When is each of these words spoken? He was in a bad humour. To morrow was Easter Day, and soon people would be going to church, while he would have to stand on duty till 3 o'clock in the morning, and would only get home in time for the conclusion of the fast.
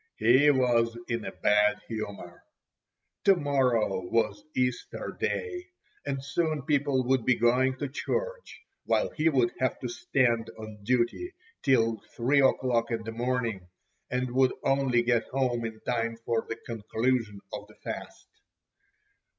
He 0.17 0.49
was 0.49 0.97
in 1.07 1.25
a 1.25 1.31
bad 1.31 1.77
humour. 1.87 2.41
To 3.25 3.35
morrow 3.35 4.01
was 4.07 4.43
Easter 4.55 5.15
Day, 5.19 5.67
and 6.07 6.25
soon 6.25 6.63
people 6.63 7.03
would 7.03 7.23
be 7.23 7.35
going 7.35 7.77
to 7.77 7.87
church, 7.87 8.61
while 8.83 9.11
he 9.11 9.29
would 9.29 9.53
have 9.59 9.77
to 9.81 9.87
stand 9.89 10.49
on 10.57 10.79
duty 10.83 11.35
till 11.61 12.01
3 12.17 12.41
o'clock 12.41 12.89
in 12.89 13.03
the 13.03 13.11
morning, 13.11 13.67
and 14.09 14.31
would 14.31 14.53
only 14.63 15.03
get 15.03 15.27
home 15.27 15.63
in 15.65 15.79
time 15.81 16.17
for 16.25 16.47
the 16.49 16.55
conclusion 16.55 17.39
of 17.53 17.67
the 17.67 17.75
fast. 17.83 18.25